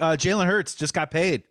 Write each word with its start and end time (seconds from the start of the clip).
uh, 0.00 0.16
Jalen 0.16 0.46
Hurts 0.46 0.74
just 0.74 0.94
got 0.94 1.10
paid, 1.10 1.44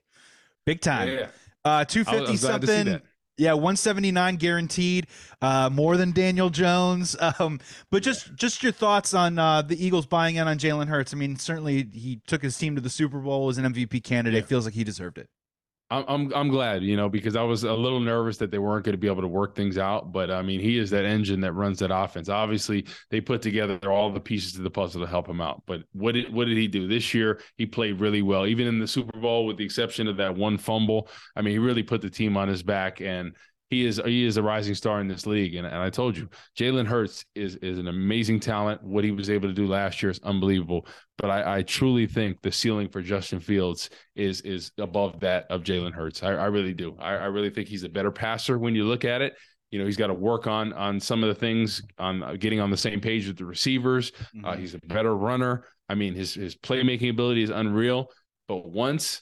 big 0.65 0.81
time. 0.81 1.09
Yeah. 1.09 1.28
Uh, 1.63 1.86
two 1.86 2.04
fifty 2.04 2.38
something. 2.38 3.02
Yeah, 3.38 3.54
179 3.54 4.36
guaranteed, 4.36 5.07
uh, 5.41 5.70
more 5.71 5.96
than 5.96 6.12
Daniel 6.12 6.49
Jones. 6.49 7.15
Um, 7.39 7.59
but 7.89 8.04
just 8.04 8.35
just 8.35 8.63
your 8.63 8.71
thoughts 8.73 9.13
on 9.13 9.39
uh, 9.39 9.62
the 9.62 9.81
Eagles 9.83 10.05
buying 10.05 10.35
in 10.35 10.47
on 10.47 10.57
Jalen 10.57 10.88
Hurts. 10.88 11.13
I 11.13 11.17
mean, 11.17 11.38
certainly 11.38 11.88
he 11.94 12.22
took 12.28 12.42
his 12.42 12.58
team 12.58 12.76
to 12.76 12.81
the 12.81 12.90
Super 12.90 13.20
Bowl 13.20 13.47
as 13.49 13.58
an 13.58 13.72
MVP 13.72 14.04
candidate. 14.04 14.44
Yeah. 14.44 14.47
Feels 14.47 14.66
like 14.66 14.74
he 14.74 14.84
deserved 14.84 15.20
it. 15.20 15.29
I'm 15.92 16.05
I'm 16.08 16.34
I'm 16.34 16.48
glad, 16.49 16.84
you 16.84 16.95
know, 16.95 17.09
because 17.09 17.35
I 17.35 17.41
was 17.41 17.63
a 17.63 17.73
little 17.73 17.99
nervous 17.99 18.38
that 18.38 18.52
they 18.52 18.59
weren't 18.59 18.85
going 18.85 18.94
to 18.94 18.98
be 18.98 19.08
able 19.08 19.23
to 19.23 19.27
work 19.27 19.55
things 19.55 19.77
out. 19.77 20.12
But 20.12 20.30
I 20.30 20.44
mean, 20.44 20.59
he 20.59 20.77
is 20.77 20.91
that 20.91 21.03
engine 21.03 21.41
that 21.41 21.53
runs 21.53 21.80
that 21.80 21.94
offense. 21.94 22.30
Obviously, 22.30 22.85
they 23.09 23.21
put 23.21 23.41
together 23.41 23.80
all 23.91 24.12
the 24.12 24.20
pieces 24.20 24.55
of 24.55 24.63
the 24.63 24.70
puzzle 24.70 25.02
to 25.02 25.07
help 25.07 25.27
him 25.27 25.41
out. 25.41 25.63
But 25.66 25.84
what 25.94 26.13
did 26.13 26.31
what 26.31 26.45
did 26.45 26.57
he 26.57 26.67
do 26.67 26.88
this 26.88 27.13
year? 27.13 27.41
He 27.57 27.65
played 27.65 27.99
really 27.99 28.21
well, 28.21 28.45
even 28.45 28.67
in 28.67 28.79
the 28.79 28.88
Super 28.88 29.20
Bowl, 29.20 29.48
with 29.48 29.57
the 29.57 29.65
exception 29.65 30.07
of 30.07 30.17
that 30.17 30.35
one 30.35 30.57
fumble. 30.57 31.09
I 31.35 31.41
mean, 31.41 31.53
he 31.53 31.59
really 31.59 31.84
put 31.84 32.01
the 32.01 32.09
team 32.09 32.37
on 32.37 32.48
his 32.48 32.62
back, 32.62 33.01
and 33.01 33.34
he 33.69 33.85
is 33.85 34.01
he 34.03 34.25
is 34.25 34.37
a 34.37 34.43
rising 34.43 34.73
star 34.73 34.99
in 34.99 35.07
this 35.07 35.25
league. 35.25 35.55
And, 35.55 35.65
and 35.65 35.75
I 35.75 35.89
told 35.89 36.17
you, 36.17 36.27
Jalen 36.57 36.87
Hurts 36.87 37.23
is 37.35 37.55
is 37.57 37.77
an 37.77 37.87
amazing 37.87 38.39
talent. 38.39 38.83
What 38.83 39.03
he 39.03 39.11
was 39.11 39.29
able 39.29 39.47
to 39.47 39.53
do 39.53 39.67
last 39.67 40.01
year 40.01 40.09
is 40.09 40.19
unbelievable. 40.23 40.87
But 41.17 41.29
I, 41.29 41.57
I 41.57 41.61
truly 41.61 42.07
think 42.07 42.41
the 42.41 42.51
ceiling 42.51 42.89
for 42.89 43.01
Justin 43.01 43.39
Fields 43.39 43.89
is 44.15 44.41
is 44.41 44.71
above 44.79 45.19
that 45.19 45.45
of 45.51 45.63
Jalen 45.63 45.93
Hurts. 45.93 46.23
I, 46.23 46.29
I 46.29 46.45
really 46.45 46.73
do. 46.73 46.95
I, 46.99 47.13
I 47.13 47.25
really 47.25 47.51
think 47.51 47.67
he's 47.67 47.83
a 47.83 47.89
better 47.89 48.11
passer 48.11 48.57
when 48.57 48.73
you 48.73 48.85
look 48.85 49.05
at 49.05 49.21
it. 49.21 49.35
You 49.71 49.77
know, 49.77 49.85
he's 49.85 49.97
got 49.97 50.07
to 50.07 50.15
work 50.15 50.47
on 50.47 50.73
on 50.73 50.99
some 50.99 51.23
of 51.23 51.29
the 51.29 51.35
things 51.35 51.83
on 51.99 52.23
uh, 52.23 52.33
getting 52.33 52.59
on 52.59 52.71
the 52.71 52.77
same 52.77 52.99
page 52.99 53.27
with 53.27 53.37
the 53.37 53.45
receivers. 53.45 54.11
Uh, 54.43 54.55
he's 54.55 54.73
a 54.73 54.79
better 54.79 55.15
runner. 55.15 55.63
I 55.87 55.93
mean, 55.93 56.15
his 56.15 56.33
his 56.33 56.55
playmaking 56.55 57.11
ability 57.11 57.43
is 57.43 57.51
unreal. 57.51 58.09
But 58.47 58.67
once 58.67 59.21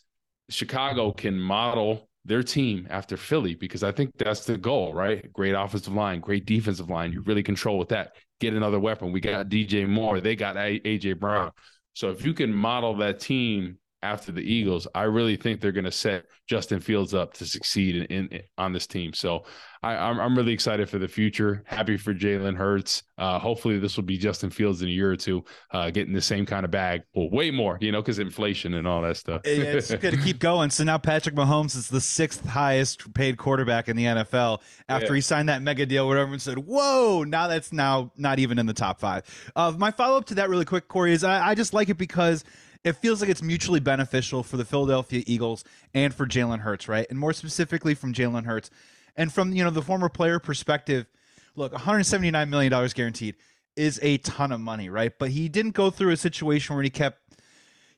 Chicago 0.49 1.11
can 1.11 1.37
model 1.37 2.07
their 2.27 2.43
team 2.43 2.85
after 2.89 3.17
Philly, 3.17 3.55
because 3.55 3.83
I 3.83 3.91
think 3.91 4.11
that's 4.17 4.45
the 4.45 4.57
goal, 4.57 4.93
right? 4.93 5.31
Great 5.33 5.53
offensive 5.53 5.93
line, 5.93 6.20
great 6.20 6.45
defensive 6.45 6.89
line. 6.89 7.13
You 7.13 7.21
really 7.21 7.41
control 7.41 7.79
with 7.79 7.89
that. 7.89 8.15
Get 8.39 8.53
another 8.53 8.79
weapon. 8.79 9.11
We 9.11 9.21
got 9.21 9.49
DJ 9.49 9.87
Moore. 9.87 10.20
They 10.20 10.35
got 10.35 10.57
AJ 10.57 11.20
Brown. 11.20 11.51
So 11.93 12.09
if 12.09 12.23
you 12.23 12.33
can 12.33 12.53
model 12.53 12.98
that 12.98 13.20
team 13.20 13.77
after 14.03 14.31
the 14.31 14.41
Eagles, 14.41 14.87
I 14.93 15.03
really 15.03 15.35
think 15.35 15.59
they're 15.59 15.71
going 15.71 15.85
to 15.85 15.91
set 15.91 16.26
Justin 16.48 16.79
Fields 16.79 17.13
up 17.13 17.34
to 17.35 17.45
succeed 17.45 17.95
in, 18.09 18.27
in, 18.27 18.41
on 18.57 18.71
this 18.71 18.85
team. 18.87 19.12
So 19.13 19.43
I, 19.84 19.95
I'm 19.95 20.20
I'm 20.20 20.37
really 20.37 20.54
excited 20.54 20.89
for 20.89 20.98
the 20.99 21.07
future. 21.07 21.63
Happy 21.65 21.98
for 21.98 22.13
Jalen 22.13 22.55
Hurts. 22.55 23.04
Uh, 23.17 23.39
hopefully 23.39 23.79
this 23.79 23.95
will 23.98 24.04
be 24.04 24.17
Justin 24.17 24.49
Fields 24.49 24.81
in 24.81 24.87
a 24.87 24.91
year 24.91 25.12
or 25.12 25.15
two, 25.15 25.43
uh, 25.71 25.89
getting 25.89 26.13
the 26.13 26.21
same 26.21 26.45
kind 26.45 26.63
of 26.63 26.71
bag. 26.71 27.01
Well, 27.15 27.29
way 27.31 27.51
more, 27.51 27.77
you 27.81 27.91
know, 27.91 28.01
because 28.01 28.20
inflation 28.20 28.76
and 28.76 28.87
all 28.87 29.01
that 29.01 29.17
stuff. 29.17 29.41
it's 29.45 29.89
going 29.89 30.15
to 30.15 30.21
keep 30.21 30.39
going. 30.39 30.70
So 30.70 30.84
now 30.84 30.98
Patrick 30.98 31.35
Mahomes 31.35 31.76
is 31.76 31.89
the 31.89 32.01
sixth 32.01 32.45
highest 32.45 33.13
paid 33.13 33.37
quarterback 33.37 33.89
in 33.89 33.95
the 33.95 34.05
NFL 34.05 34.61
after 34.89 35.07
Yeah. 35.07 35.13
he 35.15 35.21
signed 35.21 35.49
that 35.49 35.61
mega 35.61 35.85
deal 35.85 36.07
where 36.07 36.17
everyone 36.17 36.39
said, 36.39 36.59
whoa, 36.59 37.23
now 37.23 37.48
that's 37.48 37.73
now 37.73 38.11
not 38.17 38.39
even 38.39 38.59
in 38.59 38.65
the 38.67 38.73
top 38.73 38.99
five. 38.99 39.23
Uh, 39.55 39.73
my 39.77 39.91
follow 39.91 40.17
up 40.17 40.26
to 40.26 40.35
that 40.35 40.49
really 40.49 40.65
quick, 40.65 40.87
Corey, 40.87 41.13
is 41.13 41.23
I, 41.23 41.49
I 41.49 41.55
just 41.55 41.73
like 41.73 41.89
it 41.89 41.98
because 41.98 42.43
it 42.88 42.96
feels 42.96 43.21
like 43.21 43.30
it's 43.30 43.41
mutually 43.41 43.80
beneficial 43.80 44.43
for 44.43 44.57
the 44.57 44.66
Philadelphia 44.66 45.24
Eagles 45.27 45.63
and 45.93 46.13
for 46.13 46.26
Jalen 46.26 46.60
Hurts, 46.60 46.88
right? 46.88 47.05
And 47.10 47.20
more 47.20 47.34
specifically 47.34 47.94
from 47.94 48.13
Jalen 48.13 48.46
Hurts. 48.46 48.70
And 49.16 49.34
from, 49.34 49.52
you 49.54 49.63
know, 49.63 49.70
the 49.70 49.82
former 49.82 50.10
player 50.10 50.40
perspective, 50.40 51.07
look, 51.55 51.74
$179 51.74 52.49
million 52.49 52.90
guaranteed 52.94 53.35
is 53.76 53.99
a 54.02 54.18
ton 54.20 54.52
of 54.52 54.60
money, 54.60 54.90
right? 54.90 55.12
But 55.18 55.32
he 55.32 55.49
didn't 55.49 55.71
go 55.71 55.90
through 55.90 56.12
a 56.12 56.18
situation 56.18 56.76
where 56.76 56.84
he 56.84 56.90
kept 56.90 57.21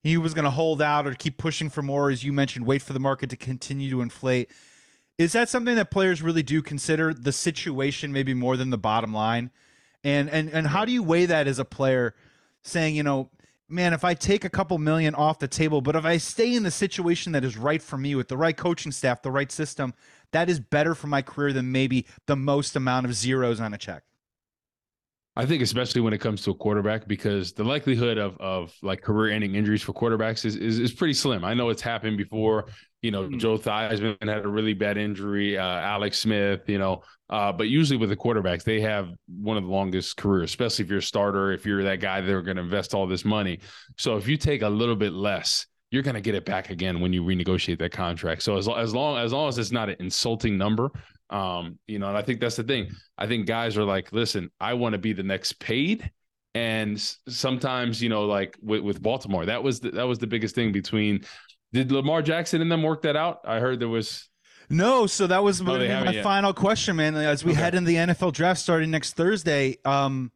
he 0.02 0.18
was 0.18 0.34
going 0.34 0.46
to 0.46 0.52
hold 0.52 0.82
out 0.82 1.06
or 1.06 1.14
keep 1.14 1.38
pushing 1.38 1.70
for 1.70 1.82
more, 1.82 2.10
as 2.10 2.24
you 2.24 2.32
mentioned, 2.32 2.66
wait 2.66 2.82
for 2.82 2.94
the 2.94 3.02
market 3.02 3.30
to 3.32 3.36
continue 3.36 3.90
to 3.90 4.02
inflate. 4.02 4.50
Is 5.18 5.34
that 5.34 5.50
something 5.50 5.76
that 5.76 5.92
players 5.92 6.22
really 6.22 6.42
do 6.42 6.62
consider 6.62 7.14
the 7.14 7.34
situation 7.34 8.14
maybe 8.14 8.34
more 8.34 8.56
than 8.56 8.70
the 8.70 8.78
bottom 8.78 9.14
line? 9.14 9.52
And 10.04 10.30
and 10.30 10.50
and 10.50 10.68
how 10.68 10.86
do 10.86 10.94
you 10.94 11.04
weigh 11.04 11.26
that 11.26 11.48
as 11.48 11.60
a 11.60 11.66
player, 11.66 12.16
saying, 12.64 12.96
you 12.96 13.04
know, 13.04 13.30
man, 13.70 13.94
if 13.94 14.04
I 14.04 14.14
take 14.14 14.44
a 14.44 14.50
couple 14.50 14.78
million 14.80 15.16
off 15.16 15.40
the 15.40 15.48
table, 15.48 15.82
but 15.82 15.96
if 15.96 16.04
I 16.04 16.18
stay 16.18 16.56
in 16.56 16.64
the 16.64 16.72
situation 16.72 17.32
that 17.34 17.46
is 17.46 17.58
right 17.58 17.82
for 17.82 17.98
me 17.98 18.16
with 18.16 18.28
the 18.28 18.38
right 18.38 18.58
coaching 18.58 18.92
staff, 18.92 19.22
the 19.22 19.32
right 19.32 19.52
system, 19.52 19.94
that 20.32 20.50
is 20.50 20.60
better 20.60 20.96
for 20.96 21.08
my 21.08 21.22
career 21.22 21.54
than 21.54 21.72
maybe 21.72 22.06
the 22.26 22.36
most 22.36 22.76
amount 22.76 23.06
of 23.06 23.14
zeros 23.14 23.60
on 23.60 23.74
a 23.74 23.78
check. 23.78 24.04
I 25.40 25.46
think 25.46 25.62
especially 25.62 26.02
when 26.02 26.12
it 26.12 26.18
comes 26.18 26.42
to 26.42 26.52
a 26.52 26.54
quarterback, 26.54 27.08
because 27.08 27.54
the 27.54 27.64
likelihood 27.64 28.18
of 28.18 28.38
of 28.42 28.74
like 28.82 29.02
career 29.02 29.34
ending 29.34 29.56
injuries 29.56 29.82
for 29.82 29.94
quarterbacks 29.94 30.44
is, 30.44 30.58
is 30.58 30.80
is 30.80 30.92
pretty 30.92 31.14
slim. 31.14 31.46
I 31.46 31.54
know 31.54 31.70
it's 31.70 31.82
happened 31.82 32.18
before. 32.18 32.66
You 33.02 33.12
know, 33.12 33.30
Joe 33.38 33.58
Theismann 33.58 34.28
had 34.28 34.44
a 34.44 34.50
really 34.50 34.74
bad 34.74 34.98
injury, 34.98 35.58
uh, 35.58 35.64
Alex 35.64 36.20
Smith, 36.20 36.68
you 36.68 36.78
know, 36.78 37.04
uh, 37.30 37.54
but 37.54 37.70
usually 37.70 37.96
with 37.96 38.10
the 38.10 38.18
quarterbacks, 38.18 38.66
they 38.66 38.82
have 38.82 39.12
one 39.28 39.56
of 39.56 39.64
the 39.64 39.70
longest 39.70 40.18
careers, 40.18 40.50
especially 40.50 40.84
if 40.84 40.90
you're 40.90 41.00
a 41.00 41.02
starter, 41.02 41.54
if 41.54 41.66
you're 41.66 41.84
that 41.84 42.02
guy 42.02 42.20
they're 42.20 42.42
going 42.42 42.58
to 42.58 42.64
invest 42.64 42.94
all 42.94 43.08
this 43.08 43.24
money. 43.24 43.60
So 43.98 44.18
if 44.18 44.28
you 44.28 44.36
take 44.36 44.62
a 44.62 44.68
little 44.68 44.98
bit 44.98 45.14
less, 45.14 45.66
you're 45.90 46.04
going 46.04 46.16
to 46.16 46.22
get 46.22 46.36
it 46.36 46.44
back 46.44 46.70
again 46.70 47.00
when 47.00 47.14
you 47.14 47.24
renegotiate 47.24 47.80
that 47.80 47.94
contract. 47.94 48.44
So 48.44 48.58
as, 48.58 48.68
as 48.68 48.94
long 48.94 49.18
as 49.18 49.32
long 49.32 49.48
as 49.48 49.58
it's 49.58 49.72
not 49.72 49.88
an 49.88 49.96
insulting 50.02 50.58
number, 50.58 50.92
um, 51.30 51.80
you 51.88 52.00
know, 52.00 52.08
and 52.08 52.18
I 52.18 52.22
think 52.22 52.40
that's 52.40 52.56
the 52.56 52.64
thing. 52.64 52.90
I 53.18 53.28
think 53.28 53.46
guys 53.46 53.78
are 53.78 53.84
like, 53.84 54.12
listen, 54.12 54.50
I 54.60 54.74
want 54.74 54.94
to 54.94 55.00
be 55.00 55.14
the 55.14 55.24
next 55.24 55.60
paid. 55.60 56.10
And 56.56 57.00
sometimes, 57.28 58.02
you 58.02 58.10
know, 58.10 58.26
like 58.26 58.58
with, 58.62 58.82
with 58.82 59.02
Baltimore, 59.02 59.46
that 59.46 59.62
was 59.64 59.80
the, 59.80 59.92
that 59.92 60.04
was 60.08 60.18
the 60.20 60.28
biggest 60.28 60.56
thing 60.56 60.72
between. 60.72 61.24
Did 61.72 61.92
Lamar 61.92 62.22
Jackson 62.24 62.62
and 62.62 62.72
them 62.72 62.82
work 62.82 63.04
that 63.04 63.16
out? 63.16 63.42
I 63.46 63.60
heard 63.60 63.80
there 63.80 63.88
was. 63.90 64.28
No, 64.70 65.06
so 65.08 65.28
that 65.28 65.44
was 65.44 65.62
Oh, 65.62 65.66
gonna 65.66 65.80
they 65.80 65.86
be 65.86 65.92
haven't 65.92 66.06
my 66.08 66.12
yet. 66.14 66.24
final 66.24 66.54
question, 66.54 66.96
man. 66.96 67.16
As 67.16 67.44
we 67.44 67.52
Okay. 67.52 67.62
head 67.62 67.76
into 67.76 67.88
the 67.88 67.98
NFL 67.98 68.32
draft 68.32 68.60
starting 68.60 68.90
next 68.92 69.14
Thursday, 69.14 69.78
um, 69.86 70.32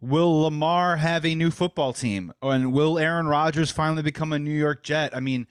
will 0.00 0.42
Lamar 0.42 0.96
have 0.96 1.26
a 1.26 1.34
new 1.34 1.50
football 1.50 1.92
team, 1.92 2.32
and 2.42 2.72
will 2.72 2.98
Aaron 2.98 3.26
Rodgers 3.26 3.70
finally 3.70 4.02
become 4.02 4.32
a 4.32 4.38
New 4.38 4.50
York 4.50 4.82
Jet? 4.82 5.14
I 5.14 5.20
mean, 5.20 5.46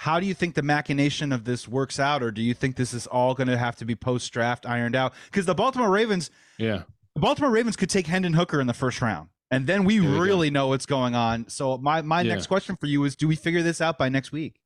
how 0.00 0.20
do 0.20 0.26
you 0.26 0.32
think 0.34 0.54
the 0.54 0.62
machination 0.62 1.32
of 1.32 1.42
this 1.44 1.66
works 1.66 1.98
out, 1.98 2.22
or 2.22 2.30
do 2.30 2.40
you 2.40 2.54
think 2.54 2.76
this 2.76 2.94
is 2.94 3.08
all 3.08 3.34
going 3.34 3.48
to 3.48 3.58
have 3.58 3.74
to 3.74 3.84
be 3.84 3.96
post 3.96 4.32
draft 4.32 4.64
ironed 4.64 4.94
out? 4.94 5.12
Because 5.24 5.44
the 5.44 5.56
Baltimore 5.56 5.90
Ravens, 5.90 6.30
Yeah. 6.56 6.84
the 7.16 7.20
Baltimore 7.20 7.50
Ravens 7.50 7.74
could 7.74 7.90
take 7.90 8.06
Hendon 8.06 8.32
Hooker 8.34 8.60
in 8.60 8.68
the 8.68 8.74
first 8.74 9.02
round, 9.02 9.28
and 9.50 9.66
then 9.66 9.82
we 9.82 9.98
There 9.98 10.08
really 10.22 10.50
know 10.50 10.68
what's 10.68 10.86
going 10.86 11.16
on. 11.16 11.48
So 11.48 11.78
my 11.78 12.02
my 12.02 12.20
Yeah. 12.20 12.34
next 12.34 12.46
question 12.46 12.76
for 12.76 12.86
you 12.86 13.02
is: 13.02 13.16
Do 13.16 13.26
we 13.26 13.34
figure 13.34 13.60
this 13.60 13.80
out 13.80 13.98
by 13.98 14.08
next 14.08 14.30
week? 14.30 14.60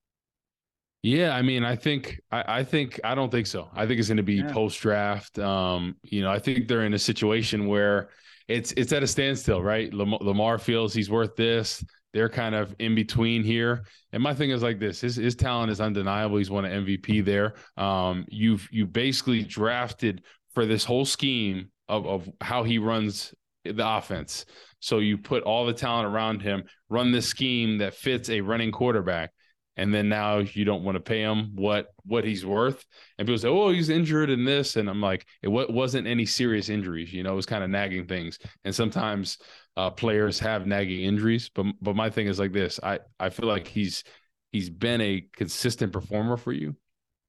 Yeah, 1.03 1.35
I 1.35 1.41
mean, 1.41 1.65
I 1.65 1.77
think 1.77 2.21
I, 2.31 2.59
I 2.59 2.63
think 2.65 3.01
I 3.03 3.15
don't 3.15 3.31
think 3.31 3.47
so. 3.47 3.71
I 3.75 3.87
think 3.87 4.01
it's 4.01 4.09
going 4.09 4.19
to 4.19 4.23
be 4.23 4.35
Yeah. 4.35 4.53
post 4.53 4.79
draft. 4.83 5.39
Um, 5.39 5.97
you 6.03 6.21
know, 6.21 6.31
I 6.31 6.41
think 6.41 6.69
they're 6.69 6.85
in 6.85 6.93
a 6.93 6.99
situation 6.99 7.67
where 7.69 8.11
it's 8.49 8.73
it's 8.73 8.93
at 8.93 9.03
a 9.03 9.07
standstill, 9.07 9.63
right? 9.63 9.93
Lam- 9.95 10.19
Lamar 10.21 10.59
feels 10.59 10.93
he's 10.93 11.09
worth 11.09 11.37
this. 11.37 11.83
They're 12.13 12.29
kind 12.29 12.55
of 12.55 12.75
in 12.79 12.95
between 12.95 13.43
here. 13.43 13.85
And 14.13 14.23
my 14.23 14.35
thing 14.35 14.51
is 14.51 14.63
like 14.63 14.79
this: 14.79 15.01
his 15.01 15.17
his 15.17 15.35
talent 15.35 15.71
is 15.71 15.81
undeniable. 15.81 16.39
He's 16.39 16.51
won 16.51 16.65
an 16.65 16.85
MVP 16.85 17.25
there. 17.25 17.55
Um, 17.77 18.25
you've 18.29 18.69
you 18.71 18.87
basically 18.87 19.43
drafted 19.43 20.23
for 20.55 20.67
this 20.67 20.85
whole 20.85 21.05
scheme 21.05 21.71
of 21.89 22.07
of 22.07 22.29
how 22.41 22.63
he 22.63 22.79
runs 22.79 23.35
the 23.65 23.89
offense. 23.89 24.45
So 24.81 24.99
you 24.99 25.17
put 25.17 25.45
all 25.45 25.67
the 25.67 25.73
talent 25.73 26.13
around 26.13 26.43
him, 26.43 26.65
run 26.89 27.13
this 27.13 27.29
scheme 27.29 27.79
that 27.79 27.95
fits 27.95 28.29
a 28.29 28.41
running 28.41 28.73
quarterback 28.73 29.31
and 29.77 29.93
then 29.93 30.09
now 30.09 30.39
you 30.39 30.65
don't 30.65 30.85
want 30.85 30.97
to 30.97 31.01
pay 31.01 31.21
him 31.21 31.51
what 31.55 31.89
what 32.05 32.25
he's 32.25 32.45
worth 32.45 32.85
and 33.19 33.27
people 33.27 33.39
say 33.39 33.49
oh 33.49 33.71
he's 33.71 33.89
injured 33.89 34.31
in 34.31 34.45
this 34.45 34.77
and 34.77 34.89
i'm 34.89 35.01
like 35.01 35.27
it 35.43 35.49
wasn't 35.49 36.07
any 36.07 36.27
serious 36.27 36.69
injuries 36.69 37.13
you 37.13 37.23
know 37.23 37.33
it 37.33 37.37
was 37.37 37.47
kind 37.47 37.65
of 37.65 37.71
nagging 37.71 38.07
things 38.07 38.39
and 38.65 38.75
sometimes 38.75 39.39
uh, 39.77 39.91
players 39.91 40.39
have 40.39 40.67
nagging 40.67 41.03
injuries 41.03 41.51
but 41.55 41.67
but 41.81 41.97
my 41.97 42.11
thing 42.11 42.27
is 42.27 42.39
like 42.39 42.53
this 42.53 42.79
i 42.83 42.99
i 43.19 43.31
feel 43.31 43.49
like 43.49 43.67
he's 43.67 44.05
he's 44.51 44.69
been 44.69 45.01
a 45.01 45.27
consistent 45.35 45.95
performer 45.95 46.37
for 46.37 46.53
you. 46.53 46.77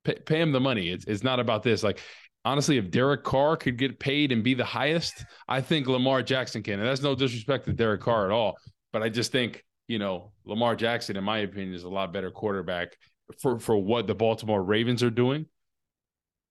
Pay, 0.04 0.16
pay 0.16 0.42
him 0.42 0.52
the 0.52 0.60
money. 0.60 0.90
It's, 0.90 1.06
it's 1.06 1.24
not 1.24 1.40
about 1.40 1.64
this. 1.64 1.84
Like 1.84 2.02
honestly 2.44 2.78
if 2.78 2.92
derek 2.92 3.24
carr 3.24 3.56
could 3.56 3.78
get 3.78 3.98
paid 3.98 4.34
and 4.34 4.44
be 4.44 4.54
the 4.54 4.66
highest 4.66 5.24
i 5.48 5.62
think 5.62 5.88
lamar 5.88 6.22
jackson 6.22 6.62
can. 6.62 6.80
And 6.80 6.86
that's 6.86 7.02
no 7.02 7.16
disrespect 7.16 7.66
to 7.66 7.74
derek 7.74 8.02
carr 8.02 8.26
at 8.26 8.32
all 8.32 8.58
but 8.92 9.02
i 9.02 9.08
just 9.08 9.32
think 9.32 9.64
you 9.88 10.00
know, 10.00 10.32
Lamar 10.46 10.76
Jackson, 10.76 11.18
in 11.18 11.24
my 11.24 11.40
opinion, 11.40 11.74
is 11.74 11.84
a 11.84 11.90
lot 11.90 12.14
better 12.14 12.32
quarterback 12.32 12.98
for 13.42 13.60
for 13.60 13.78
what 13.78 14.08
the 14.08 14.16
Baltimore 14.16 14.64
Ravens 14.64 15.04
are 15.04 15.10
doing 15.10 15.46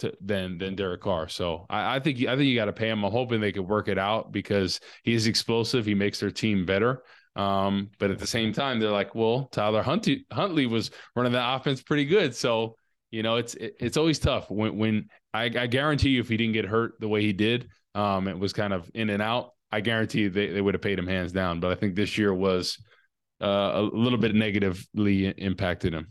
to 0.02 0.12
than 0.20 0.58
than 0.58 0.76
Derek 0.76 1.00
Carr. 1.00 1.28
So 1.28 1.66
I, 1.69 1.96
I 1.96 2.00
think 2.00 2.19
I 2.26 2.37
think 2.37 2.49
you 2.49 2.54
got 2.54 2.66
to 2.66 2.72
pay 2.72 2.88
him. 2.88 3.04
I'm 3.04 3.10
hoping 3.10 3.40
they 3.40 3.52
could 3.52 3.69
work 3.69 3.88
it 3.88 3.99
out 3.99 4.31
because 4.31 4.78
he's 5.02 5.26
explosive. 5.26 5.84
He 5.87 5.94
makes 5.94 6.20
their 6.20 6.31
team 6.31 6.64
better. 6.64 7.02
Um, 7.34 7.90
but 7.99 8.10
at 8.10 8.19
the 8.19 8.26
same 8.26 8.52
time, 8.52 8.78
they're 8.78 8.90
like, 8.90 9.14
well, 9.14 9.49
Tyler 9.52 9.82
Huntley, 9.82 10.26
Huntley 10.31 10.66
was 10.66 10.90
running 11.16 11.32
the 11.32 11.54
offense 11.54 11.82
pretty 11.82 12.04
good. 12.04 12.37
So 12.37 12.76
you 13.12 13.22
know, 13.22 13.37
it's 13.37 13.54
it, 13.54 13.76
it's 13.78 13.96
always 13.96 14.19
tough 14.19 14.50
when 14.50 14.76
when 14.76 15.08
I, 15.32 15.44
I 15.44 15.66
guarantee 15.66 16.10
you 16.10 16.20
if 16.20 16.28
he 16.28 16.37
didn't 16.37 16.55
get 16.55 16.64
hurt 16.64 16.94
the 16.98 17.08
way 17.08 17.22
he 17.22 17.32
did, 17.32 17.69
um, 17.94 18.26
it 18.26 18.38
was 18.38 18.52
kind 18.52 18.72
of 18.72 18.90
in 18.94 19.10
and 19.10 19.22
out. 19.22 19.52
I 19.70 19.81
guarantee 19.81 20.28
they, 20.28 20.48
they 20.48 20.60
would 20.60 20.75
have 20.75 20.82
paid 20.82 20.98
him 20.98 21.06
hands 21.06 21.32
down. 21.32 21.60
But 21.60 21.70
I 21.70 21.75
think 21.76 21.94
this 21.94 22.19
year 22.19 22.34
was 22.34 22.78
uh, 23.40 23.72
a 23.75 23.82
little 23.82 24.19
bit 24.19 24.34
negatively 24.34 25.28
impacted 25.28 25.94
him. 25.94 26.08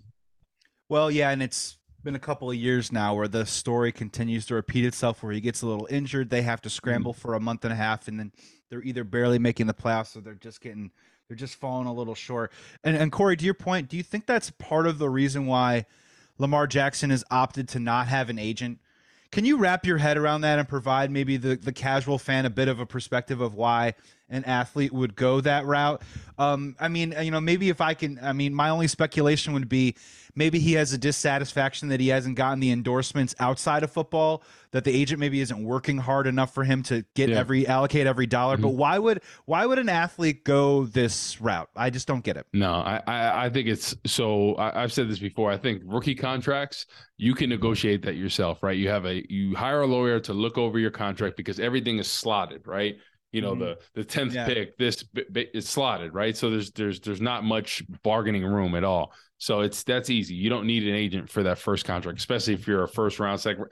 Well, 0.89 1.11
yeah, 1.11 1.29
and 1.29 1.41
it's 1.41 1.77
been 2.03 2.15
a 2.15 2.19
couple 2.19 2.50
of 2.50 2.56
years 2.56 2.92
now 2.92 3.13
where 3.13 3.27
the 3.27 3.45
story 3.45 3.92
continues 3.92 4.45
to 4.48 4.56
repeat 4.56 4.86
itself 4.86 5.21
where 5.21 5.31
he 5.31 5.39
gets 5.39 5.62
a 5.62 5.68
little 5.68 5.88
injured 5.89 6.30
they 6.30 6.42
have 6.42 6.62
to 6.62 6.69
scramble 6.69 7.13
for 7.13 7.33
a 7.33 7.39
month 7.39 7.63
and 7.63 7.71
a 7.71 7.75
half 7.75 8.07
and 8.07 8.19
then 8.19 8.31
they're 8.69 8.81
either 8.81 9.03
barely 9.03 9.38
making 9.38 9.68
the 9.68 9.74
playoffs 9.74 10.15
or 10.15 10.21
they're 10.21 10.33
just 10.33 10.62
getting 10.62 10.92
they're 11.27 11.38
just 11.38 11.56
falling 11.56 11.88
a 11.88 11.94
little 11.94 12.15
short. 12.15 12.51
And 12.83 12.98
and 12.98 13.12
corey 13.12 13.38
to 13.38 13.45
your 13.45 13.53
point 13.53 13.88
do 13.88 13.98
you 13.98 14.03
think 14.03 14.25
that's 14.25 14.50
part 14.51 14.88
of 14.88 14.98
the 14.98 15.09
reason 15.09 15.45
why 15.45 15.86
lamar 16.38 16.65
jackson 16.65 17.09
has 17.12 17.24
opted 17.30 17.69
to 17.69 17.80
not 17.80 18.07
have 18.07 18.30
an 18.30 18.39
agent? 18.39 18.80
Can 19.31 19.45
you 19.45 19.57
wrap 19.57 19.86
your 19.86 19.97
head 19.97 20.18
around 20.18 20.42
that 20.42 20.59
and 20.59 20.68
provide 20.68 21.09
maybe 21.09 21.38
the, 21.38 21.56
the 21.56 21.71
casual 21.71 22.18
fan 22.18 22.45
a 22.45 22.50
bit 22.50 22.68
of 22.68 22.81
a 22.81 22.86
perspective 22.86 23.39
of 23.39 23.54
why 23.54 23.94
an 24.31 24.44
athlete 24.45 24.92
would 24.92 25.16
go 25.16 25.42
that 25.42 25.66
route? 25.66 26.01
Um, 26.39 26.75
I 26.80 26.88
mean, 26.88 27.13
you 27.22 27.30
know, 27.30 27.42
maybe 27.42 27.69
if 27.69 27.81
I 27.81 27.94
can, 27.94 28.18
I 28.22 28.33
mean, 28.33 28.56
my 28.56 28.69
only 28.69 28.88
speculation 28.88 29.54
would 29.54 29.69
be 29.69 29.95
maybe 30.36 30.60
he 30.60 30.74
has 30.74 30.94
a 30.94 30.98
dissatisfaction 30.98 31.89
that 31.89 32.00
he 32.00 32.07
hasn't 32.07 32.36
gotten 32.36 32.60
the 32.60 32.72
endorsements 32.72 33.36
outside 33.39 33.83
of 33.83 33.92
football 33.92 34.44
that 34.72 34.83
the 34.83 34.92
agent 34.92 35.19
maybe 35.19 35.42
isn't 35.42 35.63
working 35.63 35.98
hard 35.98 36.28
enough 36.28 36.54
for 36.54 36.63
him 36.63 36.83
to 36.83 37.04
get 37.16 37.30
yeah. 37.30 37.38
every 37.38 37.68
allocate 37.68 38.07
every 38.07 38.25
dollar 38.25 38.56
mm-hmm. 38.56 38.63
but 38.63 38.69
why 38.69 38.98
would 38.98 39.22
why 39.45 39.66
would 39.66 39.80
an 39.80 39.89
athlete 39.89 40.44
go 40.44 40.86
this 40.86 41.39
route 41.42 41.69
i 41.75 41.89
just 41.89 42.07
don't 42.07 42.24
get 42.24 42.38
it 42.38 42.45
no 42.54 42.72
i 42.72 43.01
i, 43.07 43.45
I 43.45 43.50
think 43.50 43.68
it's 43.68 43.95
so 44.06 44.56
I, 44.56 44.83
i've 44.83 44.94
said 44.94 45.10
this 45.10 45.19
before 45.19 45.51
i 45.51 45.57
think 45.57 45.81
rookie 45.86 46.16
contracts 46.16 46.86
you 47.18 47.33
can 47.33 47.50
negotiate 47.50 48.04
that 48.04 48.16
yourself 48.16 48.63
right 48.63 48.78
you 48.78 48.89
have 48.89 49.06
a 49.06 49.25
you 49.31 49.56
hire 49.56 49.81
a 49.81 49.88
lawyer 49.88 50.19
to 50.22 50.33
look 50.33 50.57
over 50.57 50.80
your 50.80 50.92
contract 50.92 51.38
because 51.38 51.60
everything 51.60 51.98
is 51.98 52.07
slotted 52.07 52.66
right 52.66 52.98
you 53.31 53.42
know 53.42 53.54
mm-hmm. 53.54 53.80
the 53.95 54.04
the 54.04 54.06
10th 54.06 54.33
yeah. 54.33 54.45
pick 54.45 54.78
this 54.78 55.04
is 55.54 55.68
slotted 55.68 56.13
right 56.13 56.36
so 56.36 56.50
there's 56.50 56.72
there's 56.72 57.00
there's 57.00 57.22
not 57.22 57.44
much 57.44 57.83
bargaining 58.04 58.44
room 58.44 58.75
at 58.75 58.83
all 58.83 59.13
so 59.38 59.62
it's 59.62 59.83
that's 59.83 60.10
easy 60.10 60.33
you 60.33 60.50
don't 60.50 60.68
need 60.68 60.88
an 60.88 60.95
agent 60.95 61.30
for 61.30 61.44
that 61.44 61.57
first 61.57 61.86
contract 61.86 62.19
especially 62.19 62.54
if 62.54 62.68
you're 62.68 62.83
a 62.83 62.88
first 62.88 63.19
round 63.19 63.39
second 63.39 63.66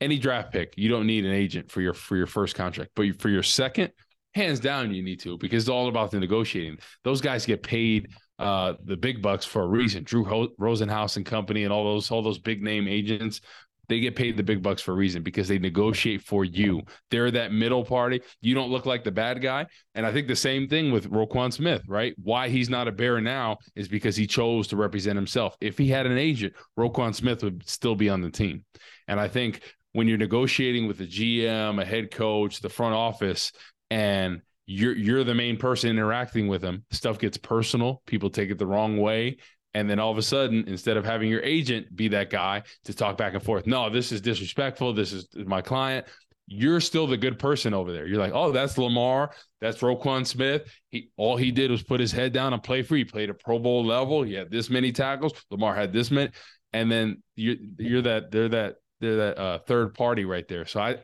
any 0.00 0.18
draft 0.18 0.52
pick 0.52 0.74
you 0.76 0.88
don't 0.88 1.06
need 1.06 1.24
an 1.24 1.32
agent 1.32 1.70
for 1.70 1.80
your 1.80 1.94
for 1.94 2.16
your 2.16 2.26
first 2.26 2.54
contract 2.54 2.90
but 2.96 3.20
for 3.20 3.28
your 3.28 3.42
second 3.42 3.90
hands 4.34 4.60
down 4.60 4.92
you 4.94 5.02
need 5.02 5.20
to 5.20 5.36
because 5.38 5.64
it's 5.64 5.70
all 5.70 5.88
about 5.88 6.10
the 6.10 6.18
negotiating 6.18 6.78
those 7.04 7.20
guys 7.20 7.44
get 7.44 7.62
paid 7.62 8.08
uh, 8.38 8.74
the 8.84 8.96
big 8.96 9.22
bucks 9.22 9.44
for 9.44 9.62
a 9.62 9.66
reason. 9.66 10.02
Drew 10.02 10.24
Ho- 10.24 10.48
Rosenhaus 10.58 11.16
and 11.16 11.24
company 11.24 11.62
and 11.62 11.72
all 11.72 11.84
those 11.84 12.10
all 12.10 12.22
those 12.22 12.40
big 12.40 12.60
name 12.60 12.88
agents 12.88 13.40
they 13.88 14.00
get 14.00 14.16
paid 14.16 14.36
the 14.36 14.42
big 14.42 14.62
bucks 14.62 14.80
for 14.80 14.92
a 14.92 14.96
reason 14.96 15.22
because 15.22 15.48
they 15.48 15.58
negotiate 15.58 16.22
for 16.22 16.44
you. 16.44 16.82
They're 17.10 17.30
that 17.32 17.52
middle 17.52 17.84
party. 17.84 18.22
You 18.40 18.54
don't 18.54 18.70
look 18.70 18.86
like 18.86 19.04
the 19.04 19.10
bad 19.10 19.42
guy. 19.42 19.66
And 19.94 20.06
I 20.06 20.12
think 20.12 20.28
the 20.28 20.36
same 20.36 20.68
thing 20.68 20.92
with 20.92 21.10
Roquan 21.10 21.52
Smith, 21.52 21.82
right? 21.88 22.14
Why 22.22 22.48
he's 22.48 22.70
not 22.70 22.88
a 22.88 22.92
bear 22.92 23.20
now 23.20 23.58
is 23.74 23.88
because 23.88 24.16
he 24.16 24.26
chose 24.26 24.68
to 24.68 24.76
represent 24.76 25.16
himself. 25.16 25.56
If 25.60 25.78
he 25.78 25.88
had 25.88 26.06
an 26.06 26.18
agent, 26.18 26.54
Roquan 26.78 27.14
Smith 27.14 27.42
would 27.42 27.68
still 27.68 27.96
be 27.96 28.08
on 28.08 28.22
the 28.22 28.30
team. 28.30 28.64
And 29.08 29.18
I 29.18 29.28
think 29.28 29.60
when 29.92 30.08
you're 30.08 30.18
negotiating 30.18 30.86
with 30.86 31.00
a 31.00 31.06
GM, 31.06 31.80
a 31.80 31.84
head 31.84 32.10
coach, 32.10 32.60
the 32.60 32.68
front 32.68 32.94
office, 32.94 33.52
and 33.90 34.40
you're 34.66 34.96
you're 34.96 35.24
the 35.24 35.34
main 35.34 35.56
person 35.56 35.90
interacting 35.90 36.48
with 36.48 36.62
them, 36.62 36.84
stuff 36.90 37.18
gets 37.18 37.36
personal. 37.36 38.02
People 38.06 38.30
take 38.30 38.50
it 38.50 38.58
the 38.58 38.66
wrong 38.66 38.96
way, 38.96 39.38
and 39.74 39.88
then 39.88 39.98
all 39.98 40.10
of 40.10 40.18
a 40.18 40.22
sudden 40.22 40.64
instead 40.66 40.96
of 40.96 41.04
having 41.04 41.28
your 41.28 41.42
agent 41.42 41.94
be 41.94 42.08
that 42.08 42.30
guy 42.30 42.62
to 42.84 42.94
talk 42.94 43.16
back 43.16 43.34
and 43.34 43.42
forth 43.42 43.66
no 43.66 43.90
this 43.90 44.12
is 44.12 44.20
disrespectful. 44.20 44.92
This 44.92 45.12
is 45.12 45.28
my 45.34 45.60
client. 45.60 46.06
You're 46.46 46.80
still 46.80 47.06
the 47.06 47.16
good 47.16 47.38
person 47.38 47.72
over 47.72 47.92
there. 47.92 48.06
You're 48.06 48.18
like 48.18 48.32
oh 48.34 48.52
that's 48.52 48.76
lamar. 48.78 49.32
That's 49.60 49.78
roquan 49.78 50.26
smith. 50.26 50.70
He 50.90 51.10
all 51.16 51.36
he 51.36 51.52
did 51.52 51.70
was 51.70 51.82
put 51.82 52.00
his 52.00 52.12
head 52.12 52.32
down 52.32 52.52
and 52.52 52.62
play 52.62 52.82
free. 52.82 53.00
He 53.00 53.04
played 53.04 53.30
a 53.30 53.34
pro 53.34 53.58
bowl 53.58 53.84
level. 53.84 54.22
He 54.22 54.34
had 54.34 54.50
this 54.50 54.68
many 54.70 54.92
tackles. 54.92 55.32
Lamar 55.50 55.74
had 55.74 55.92
this 55.92 56.10
many. 56.10 56.30
And 56.72 56.90
then 56.90 57.22
you're 57.36 57.56
you're 57.78 58.02
that 58.02 58.30
they're 58.30 58.48
that 58.48 58.76
they're 59.00 59.16
that 59.16 59.38
uh, 59.38 59.58
third 59.60 59.94
party 59.94 60.24
right 60.24 60.46
there. 60.48 60.66
So 60.66 60.80
i 60.80 60.96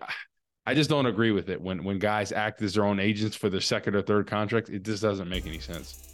I 0.66 0.74
just 0.74 0.90
don't 0.90 1.06
agree 1.06 1.30
with 1.30 1.48
it. 1.48 1.60
When 1.60 1.82
when 1.82 1.98
guys 1.98 2.30
act 2.30 2.60
as 2.60 2.74
their 2.74 2.84
own 2.84 3.00
agents 3.00 3.34
for 3.34 3.48
their 3.48 3.60
second 3.60 3.94
or 3.94 4.02
third 4.02 4.26
contract. 4.26 4.68
It 4.68 4.82
just 4.82 5.02
doesn't 5.02 5.28
make 5.28 5.46
any 5.46 5.60
sense. 5.60 6.10